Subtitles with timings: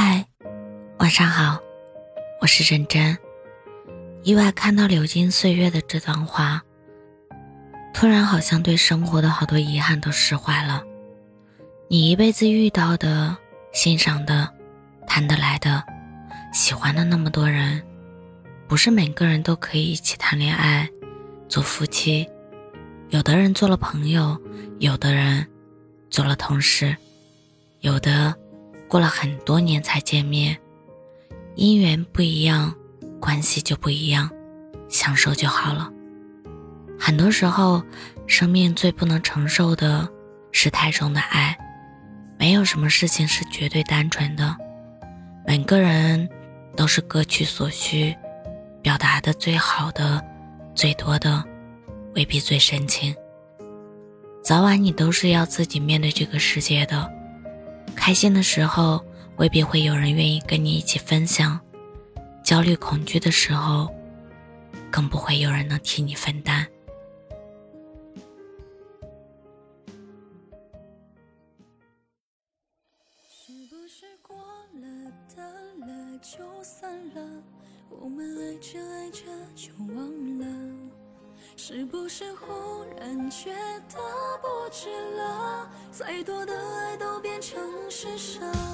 [0.00, 0.24] 嗨，
[1.00, 1.58] 晚上好，
[2.40, 3.18] 我是真真。
[4.22, 6.62] 意外看到流金岁月的这段话，
[7.92, 10.84] 突然好像对生活的好多遗憾都释怀了。
[11.88, 13.36] 你一辈子遇到的、
[13.72, 14.48] 欣赏的、
[15.04, 15.82] 谈得来的、
[16.52, 17.82] 喜欢的那么多人，
[18.68, 20.88] 不是每个人都可以一起谈恋爱、
[21.48, 22.24] 做夫妻。
[23.08, 24.40] 有的人做了朋友，
[24.78, 25.44] 有的人
[26.08, 26.96] 做了同事，
[27.80, 28.32] 有的。
[28.88, 30.56] 过了很多年才见面，
[31.56, 32.74] 姻缘不一样，
[33.20, 34.30] 关系就不一样，
[34.88, 35.90] 享受就好了。
[36.98, 37.82] 很多时候，
[38.26, 40.08] 生命最不能承受的
[40.52, 41.56] 是太重的爱。
[42.38, 44.56] 没有什么事情是绝对单纯的，
[45.46, 46.28] 每个人
[46.74, 48.16] 都是各取所需，
[48.80, 50.24] 表达的最好的、
[50.74, 51.44] 最多的，
[52.14, 53.14] 未必最深情。
[54.42, 57.17] 早晚你都是要自己面对这个世界的。
[57.94, 59.04] 开心的时候，
[59.36, 61.58] 未必会有人愿意跟你一起分享；
[62.42, 63.88] 焦虑、恐惧的时候，
[64.90, 66.66] 更不会有人能替你分担。
[73.28, 74.36] 是不是过
[74.74, 75.42] 了的
[75.86, 77.42] 了就散了？
[77.90, 79.22] 我们爱着爱着
[79.54, 80.46] 就忘了？
[81.56, 82.46] 是不是忽
[82.98, 83.52] 然觉
[83.88, 83.98] 得
[84.40, 85.68] 不值了？
[85.90, 87.60] 再多的爱都变成
[88.00, 88.67] 施舍。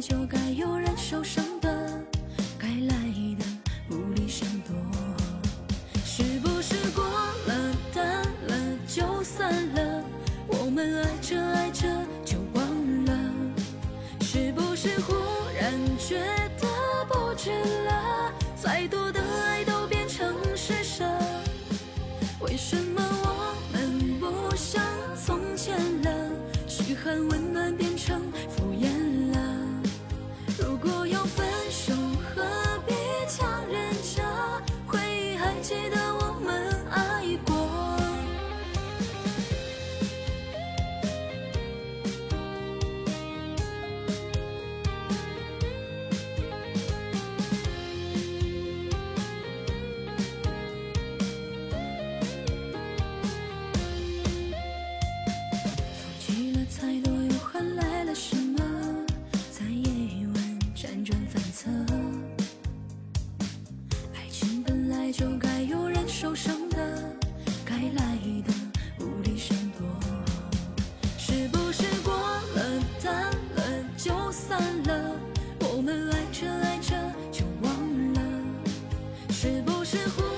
[0.00, 2.02] 就该有人受伤的，
[2.58, 2.94] 该来
[3.38, 3.44] 的
[3.86, 4.74] 不理想多。
[6.06, 10.02] 是不是过了淡了就散了？
[10.46, 11.86] 我们爱着爱着
[12.24, 13.12] 就忘了。
[14.22, 15.14] 是不是忽
[15.54, 16.18] 然觉
[16.58, 16.66] 得
[17.06, 17.50] 不值
[17.84, 18.32] 了？
[18.56, 21.04] 再多的爱都变成施舍。
[22.40, 23.02] 为什么
[35.70, 36.09] 记得
[79.90, 80.29] 是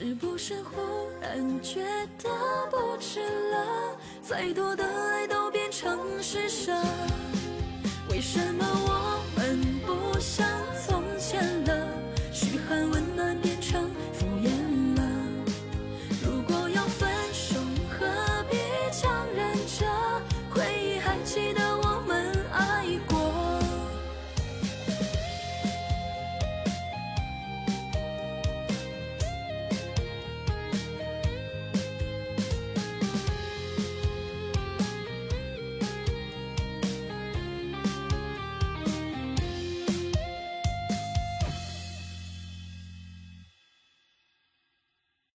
[0.00, 0.80] 是不是忽
[1.20, 1.84] 然觉
[2.22, 2.30] 得
[2.70, 3.98] 不值了？
[4.22, 6.72] 再多的爱都变成施舍。
[8.08, 10.48] 为什么我们不像？